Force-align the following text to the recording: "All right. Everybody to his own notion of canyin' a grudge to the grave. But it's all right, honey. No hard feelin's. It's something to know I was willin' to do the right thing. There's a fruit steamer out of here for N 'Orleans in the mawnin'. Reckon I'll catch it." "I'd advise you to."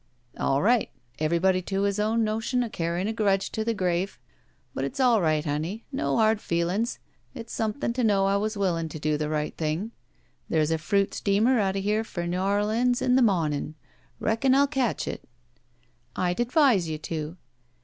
"All 0.39 0.63
right. 0.63 0.89
Everybody 1.19 1.61
to 1.61 1.83
his 1.83 1.99
own 1.99 2.23
notion 2.23 2.63
of 2.63 2.71
canyin' 2.71 3.07
a 3.07 3.13
grudge 3.13 3.51
to 3.51 3.63
the 3.63 3.75
grave. 3.75 4.17
But 4.73 4.83
it's 4.83 4.99
all 4.99 5.21
right, 5.21 5.45
honey. 5.45 5.85
No 5.91 6.17
hard 6.17 6.41
feelin's. 6.41 6.97
It's 7.35 7.53
something 7.53 7.93
to 7.93 8.03
know 8.03 8.25
I 8.25 8.35
was 8.37 8.57
willin' 8.57 8.89
to 8.89 8.99
do 8.99 9.15
the 9.15 9.29
right 9.29 9.55
thing. 9.55 9.91
There's 10.49 10.71
a 10.71 10.79
fruit 10.79 11.13
steamer 11.13 11.59
out 11.59 11.75
of 11.75 11.83
here 11.83 12.03
for 12.03 12.21
N 12.21 12.33
'Orleans 12.33 12.99
in 13.03 13.15
the 13.15 13.21
mawnin'. 13.21 13.75
Reckon 14.19 14.55
I'll 14.55 14.65
catch 14.65 15.07
it." 15.07 15.23
"I'd 16.15 16.39
advise 16.39 16.89
you 16.89 16.97
to." 16.97 17.37